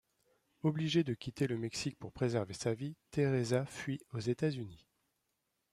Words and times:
Obligée 0.63 1.03
de 1.03 1.13
quitter 1.13 1.45
le 1.45 1.59
Mexique 1.59 1.95
pour 1.99 2.11
préserver 2.11 2.55
sa 2.55 2.73
vie, 2.73 2.95
Teresa 3.11 3.67
fuit 3.67 4.01
aux 4.13 4.19
États-Unis. 4.19 4.87